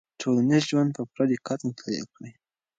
ټولنیز 0.21 0.63
ژوند 0.69 0.89
په 0.97 1.01
پوره 1.11 1.25
دقت 1.33 1.59
مطالعه 1.69 2.05
کړئ. 2.13 2.31